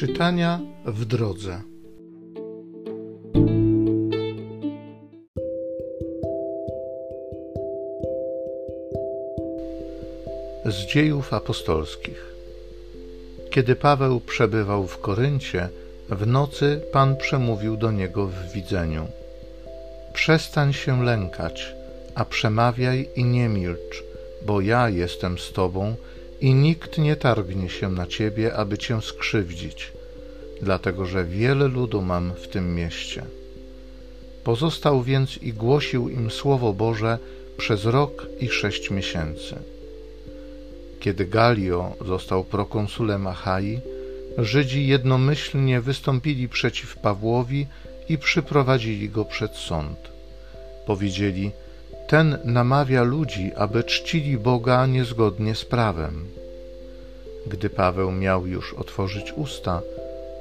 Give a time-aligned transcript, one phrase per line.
[0.00, 1.60] Czytania w drodze.
[10.64, 12.34] Z dziejów apostolskich.
[13.50, 15.68] Kiedy Paweł przebywał w Koryncie,
[16.08, 19.06] w nocy Pan przemówił do niego w widzeniu:
[20.12, 21.74] Przestań się lękać,
[22.14, 24.04] a przemawiaj i nie milcz,
[24.46, 25.96] bo ja jestem z tobą
[26.40, 29.92] i nikt nie targnie się na ciebie, aby cię skrzywdzić,
[30.62, 33.22] dlatego że wiele ludu mam w tym mieście.
[34.44, 37.18] Pozostał więc i głosił im Słowo Boże
[37.56, 39.56] przez rok i sześć miesięcy.
[41.00, 43.80] Kiedy Galio został prokonsulem Achai,
[44.38, 47.66] Żydzi jednomyślnie wystąpili przeciw Pawłowi
[48.08, 49.98] i przyprowadzili go przed sąd.
[50.86, 51.50] Powiedzieli,
[52.08, 56.26] ten namawia ludzi, aby czcili Boga niezgodnie z prawem.
[57.46, 59.82] Gdy Paweł miał już otworzyć usta,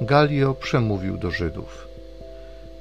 [0.00, 1.88] Galio przemówił do Żydów.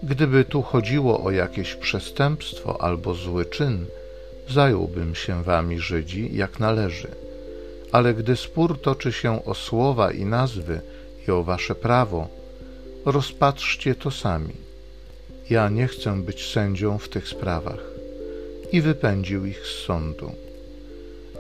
[0.04, 3.86] Gdyby tu chodziło o jakieś przestępstwo albo zły czyn,
[4.50, 7.08] zająłbym się wami, Żydzi, jak należy.
[7.92, 10.82] Ale gdy spór toczy się o słowa i nazwy
[11.28, 12.28] i o wasze prawo,
[13.06, 14.54] rozpatrzcie to sami.
[15.50, 17.84] Ja nie chcę być sędzią w tych sprawach
[18.72, 20.32] i wypędził ich z sądu.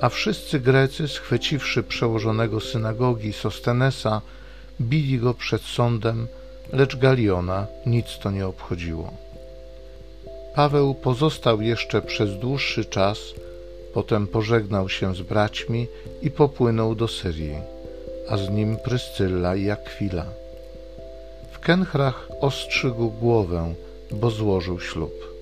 [0.01, 4.21] A wszyscy Grecy, schwyciwszy przełożonego synagogi Sostenesa,
[4.81, 6.27] bili go przed sądem,
[6.73, 9.13] lecz Galiona nic to nie obchodziło.
[10.55, 13.19] Paweł pozostał jeszcze przez dłuższy czas,
[13.93, 15.87] potem pożegnał się z braćmi
[16.21, 17.57] i popłynął do Syrii,
[18.29, 20.25] a z nim Pryscylla i Akwila.
[21.51, 23.73] W Kenchrach ostrzygł głowę,
[24.11, 25.34] bo złożył ślub.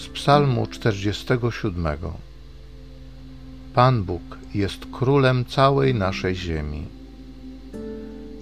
[0.00, 1.86] Z Psalmu 47.
[3.74, 6.86] Pan Bóg jest królem całej naszej ziemi.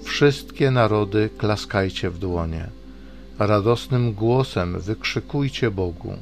[0.04, 2.68] Wszystkie narody klaskajcie w dłonie,
[3.38, 6.12] radosnym głosem wykrzykujcie Bogu,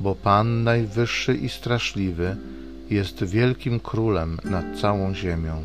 [0.00, 2.36] bo Pan najwyższy i straszliwy
[2.90, 5.64] jest wielkim królem nad całą ziemią.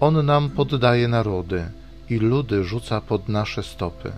[0.00, 1.64] On nam poddaje narody
[2.10, 4.12] i ludy rzuca pod nasze stopy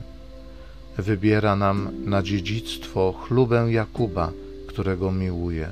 [0.99, 4.33] wybiera nam na dziedzictwo chlubę Jakuba,
[4.67, 5.69] którego miłuje.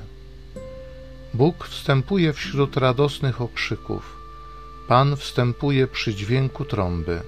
[1.33, 4.17] Bóg wstępuje wśród radosnych okrzyków.
[4.87, 7.19] Pan wstępuje przy dźwięku trąby.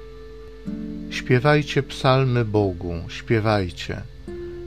[1.10, 4.02] Śpiewajcie psalmy Bogu, śpiewajcie.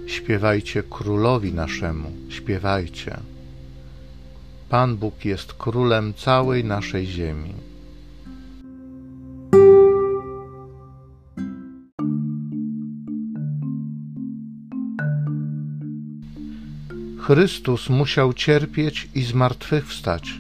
[0.07, 3.17] Śpiewajcie królowi naszemu, śpiewajcie.
[4.69, 7.66] Pan Bóg jest królem całej naszej ziemi.
[17.27, 20.35] Chrystus musiał cierpieć i zmartwychwstać,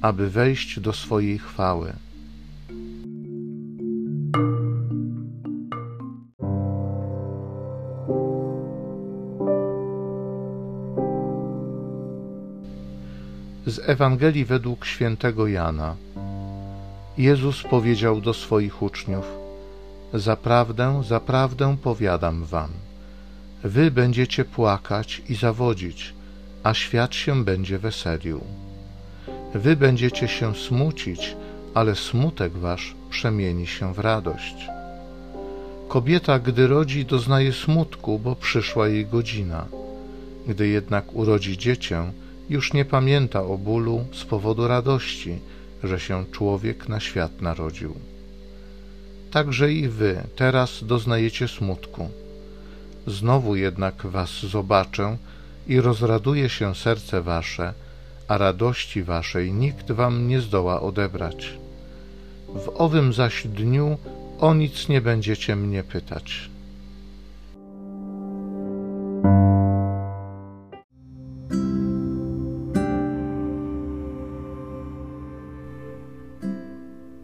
[0.00, 1.92] aby wejść do swojej chwały.
[13.66, 15.96] Z Ewangelii według świętego Jana.
[17.18, 19.26] Jezus powiedział do swoich uczniów:
[20.14, 22.70] Zaprawdę, zaprawdę powiadam wam,
[23.64, 26.14] wy będziecie płakać i zawodzić
[26.62, 28.40] a świat się będzie weselił.
[29.54, 31.36] Wy będziecie się smucić,
[31.74, 34.56] ale smutek wasz przemieni się w radość.
[35.88, 39.66] Kobieta, gdy rodzi, doznaje smutku, bo przyszła jej godzina.
[40.46, 42.12] Gdy jednak urodzi dziecię,
[42.50, 45.38] już nie pamięta o bólu z powodu radości,
[45.84, 47.94] że się człowiek na świat narodził.
[49.30, 52.08] Także i wy teraz doznajecie smutku.
[53.06, 55.16] Znowu jednak was zobaczę,
[55.66, 57.74] i rozraduje się serce wasze,
[58.28, 61.58] a radości waszej nikt wam nie zdoła odebrać.
[62.48, 63.98] W owym zaś dniu
[64.40, 66.50] o nic nie będziecie mnie pytać.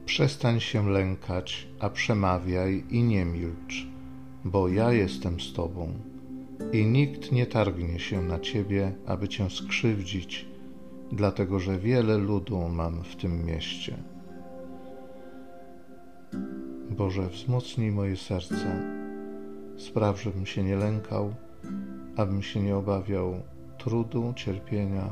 [0.07, 3.87] Przestań się lękać, a przemawiaj i nie milcz,
[4.45, 5.93] bo ja jestem z Tobą
[6.73, 10.47] i nikt nie targnie się na ciebie, aby cię skrzywdzić,
[11.13, 13.97] dlatego że wiele ludu mam w tym mieście.
[16.91, 18.83] Boże, wzmocnij moje serce,
[19.77, 21.35] spraw, żebym się nie lękał,
[22.17, 23.43] abym się nie obawiał
[23.79, 25.11] trudu, cierpienia,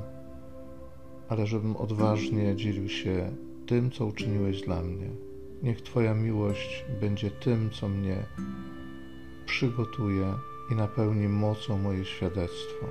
[1.29, 3.31] ale żebym odważnie dzielił się
[3.67, 5.09] tym, co uczyniłeś dla mnie.
[5.63, 8.17] Niech Twoja miłość będzie tym, co mnie
[9.47, 10.35] przygotuje
[10.71, 12.87] i napełni mocą moje świadectwo.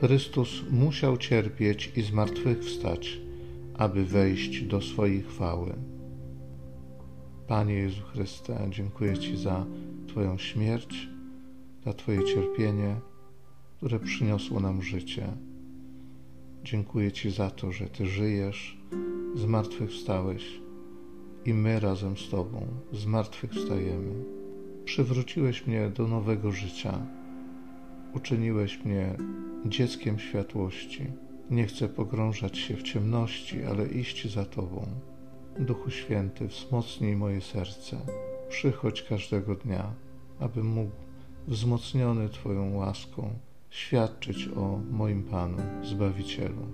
[0.00, 3.20] Chrystus musiał cierpieć i zmartwychwstać,
[3.74, 5.72] aby wejść do swojej chwały.
[7.46, 9.66] Panie Jezu Chryste, dziękuję Ci za
[10.08, 11.08] Twoją śmierć,
[11.84, 12.96] za Twoje cierpienie,
[13.76, 15.26] które przyniosło nam życie.
[16.64, 18.78] Dziękuję Ci za to, że Ty żyjesz,
[19.34, 20.60] zmartwychwstałeś
[21.44, 24.41] i my razem z Tobą zmartwychwstajemy.
[24.84, 26.98] Przywróciłeś mnie do nowego życia.
[28.14, 29.16] Uczyniłeś mnie
[29.66, 31.06] dzieckiem światłości.
[31.50, 34.86] Nie chcę pogrążać się w ciemności, ale iść za Tobą.
[35.58, 37.96] Duchu Święty, wzmocnij moje serce.
[38.48, 39.94] Przychodź każdego dnia,
[40.40, 40.92] abym mógł
[41.48, 43.30] wzmocniony Twoją łaską
[43.70, 46.66] świadczyć o moim Panu, Zbawicielu.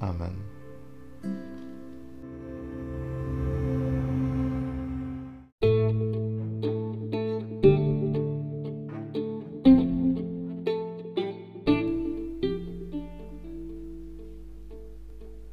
[0.00, 0.32] Amen.